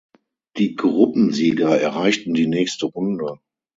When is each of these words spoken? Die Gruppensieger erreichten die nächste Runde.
Die 0.57 0.73
Gruppensieger 0.73 1.79
erreichten 1.79 2.33
die 2.33 2.47
nächste 2.47 2.87
Runde. 2.87 3.37